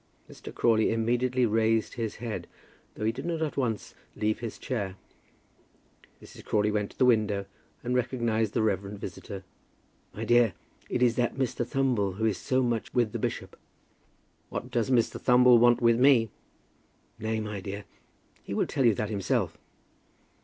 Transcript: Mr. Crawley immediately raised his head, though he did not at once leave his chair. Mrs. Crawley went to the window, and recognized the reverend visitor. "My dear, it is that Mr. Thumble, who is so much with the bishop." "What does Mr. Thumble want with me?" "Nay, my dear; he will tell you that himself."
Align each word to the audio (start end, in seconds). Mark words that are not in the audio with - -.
Mr. 0.27 0.51
Crawley 0.51 0.91
immediately 0.91 1.45
raised 1.45 1.93
his 1.93 2.15
head, 2.15 2.47
though 2.95 3.05
he 3.05 3.11
did 3.11 3.23
not 3.23 3.43
at 3.43 3.55
once 3.55 3.93
leave 4.15 4.39
his 4.39 4.57
chair. 4.57 4.95
Mrs. 6.19 6.43
Crawley 6.43 6.71
went 6.71 6.89
to 6.89 6.97
the 6.97 7.05
window, 7.05 7.45
and 7.83 7.93
recognized 7.93 8.53
the 8.55 8.63
reverend 8.63 8.97
visitor. 8.97 9.43
"My 10.15 10.25
dear, 10.25 10.55
it 10.89 11.03
is 11.03 11.17
that 11.17 11.35
Mr. 11.35 11.63
Thumble, 11.63 12.13
who 12.15 12.25
is 12.25 12.39
so 12.39 12.63
much 12.63 12.91
with 12.95 13.11
the 13.11 13.19
bishop." 13.19 13.55
"What 14.49 14.71
does 14.71 14.89
Mr. 14.89 15.21
Thumble 15.21 15.59
want 15.59 15.83
with 15.83 15.99
me?" 15.99 16.31
"Nay, 17.19 17.39
my 17.39 17.59
dear; 17.59 17.85
he 18.41 18.55
will 18.55 18.65
tell 18.65 18.85
you 18.85 18.95
that 18.95 19.11
himself." 19.11 19.55